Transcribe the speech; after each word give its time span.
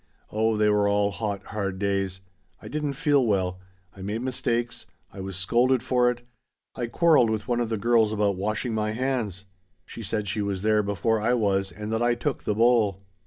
Oh 0.31 0.57
they 0.57 0.67
were 0.67 0.87
all 0.87 1.11
hot, 1.11 1.43
hard 1.45 1.77
days. 1.77 2.21
I 2.59 2.67
didn't 2.67 2.93
feel 2.93 3.23
well. 3.23 3.59
I 3.95 4.01
made 4.01 4.23
mistakes. 4.23 4.87
I 5.13 5.19
was 5.19 5.37
scolded 5.37 5.83
for 5.83 6.09
it. 6.09 6.23
I 6.73 6.87
quarreled 6.87 7.29
with 7.29 7.47
one 7.47 7.59
of 7.59 7.69
the 7.69 7.77
girls 7.77 8.11
about 8.11 8.35
washing 8.35 8.73
my 8.73 8.93
hands! 8.93 9.45
She 9.85 10.01
said 10.01 10.27
she 10.27 10.41
was 10.41 10.63
there 10.63 10.81
before 10.81 11.21
I 11.21 11.35
was 11.35 11.71
and 11.71 11.93
that 11.93 12.01
I 12.01 12.15
took 12.15 12.45
the 12.45 12.55
bowl. 12.55 13.03